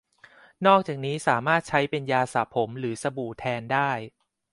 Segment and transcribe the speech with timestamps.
[0.65, 3.91] นอกจากนี้สามารถใช้เป็นยาสระผมหรือสบู่แทนได้